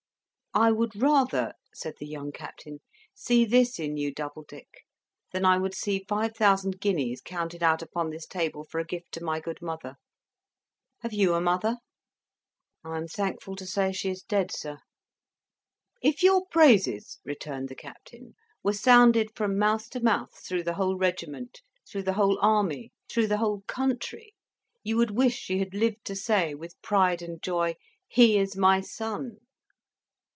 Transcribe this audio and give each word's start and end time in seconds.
"I 0.53 0.69
would 0.73 1.01
rather," 1.01 1.53
said 1.73 1.93
the 1.97 2.05
young 2.05 2.33
Captain, 2.33 2.81
"see 3.15 3.45
this 3.45 3.79
in 3.79 3.95
you, 3.95 4.13
Doubledick, 4.13 4.83
than 5.31 5.45
I 5.45 5.57
would 5.57 5.73
see 5.73 6.03
five 6.09 6.35
thousand 6.35 6.81
guineas 6.81 7.21
counted 7.21 7.63
out 7.63 7.81
upon 7.81 8.09
this 8.09 8.25
table 8.25 8.65
for 8.65 8.77
a 8.79 8.83
gift 8.85 9.13
to 9.13 9.23
my 9.23 9.39
good 9.39 9.61
mother. 9.61 9.95
Have 11.03 11.13
you 11.13 11.35
a 11.35 11.39
mother?" 11.39 11.77
"I 12.83 12.97
am 12.97 13.07
thankful 13.07 13.55
to 13.55 13.65
say 13.65 13.93
she 13.93 14.09
is 14.09 14.23
dead, 14.23 14.51
sir." 14.51 14.79
"If 16.01 16.21
your 16.21 16.45
praises," 16.47 17.19
returned 17.23 17.69
the 17.69 17.73
Captain, 17.75 18.33
"were 18.61 18.73
sounded 18.73 19.33
from 19.33 19.57
mouth 19.57 19.89
to 19.91 20.01
mouth 20.03 20.37
through 20.45 20.63
the 20.63 20.73
whole 20.73 20.97
regiment, 20.97 21.61
through 21.89 22.03
the 22.03 22.13
whole 22.15 22.37
army, 22.41 22.91
through 23.09 23.27
the 23.27 23.37
whole 23.37 23.61
country, 23.67 24.35
you 24.83 24.97
would 24.97 25.11
wish 25.11 25.37
she 25.37 25.59
had 25.59 25.73
lived 25.73 26.03
to 26.07 26.15
say, 26.17 26.53
with 26.53 26.75
pride 26.81 27.21
and 27.21 27.41
joy, 27.41 27.75
'He 28.09 28.37
is 28.37 28.57
my 28.57 28.81
son!'" 28.81 29.37